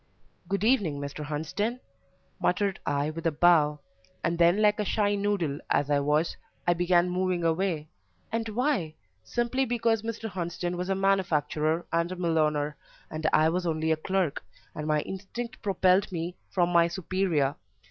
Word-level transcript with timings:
"Good 0.49 0.63
evening, 0.63 0.99
Mr. 0.99 1.23
Hunsden," 1.23 1.79
muttered 2.39 2.79
I 2.87 3.11
with 3.11 3.27
a 3.27 3.31
bow, 3.31 3.81
and 4.23 4.39
then, 4.39 4.59
like 4.59 4.79
a 4.79 4.83
shy 4.83 5.13
noodle 5.13 5.59
as 5.69 5.91
I 5.91 5.99
was, 5.99 6.35
I 6.65 6.73
began 6.73 7.07
moving 7.07 7.43
away 7.43 7.87
and 8.31 8.49
why? 8.49 8.95
Simply 9.23 9.63
because 9.63 10.01
Mr. 10.01 10.27
Hunsden 10.27 10.75
was 10.75 10.89
a 10.89 10.95
manufacturer 10.95 11.85
and 11.93 12.11
a 12.11 12.15
millowner, 12.15 12.77
and 13.11 13.29
I 13.31 13.49
was 13.49 13.67
only 13.67 13.91
a 13.91 13.95
clerk, 13.95 14.43
and 14.73 14.87
my 14.87 15.01
instinct 15.01 15.61
propelled 15.61 16.11
me 16.11 16.35
from 16.49 16.69
my 16.69 16.87
superior. 16.87 17.53